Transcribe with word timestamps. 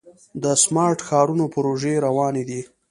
د 0.43 0.45
سمارټ 0.63 0.99
ښارونو 1.07 1.45
پروژې 1.53 1.93
روانې 2.05 2.43
دي. 2.49 2.61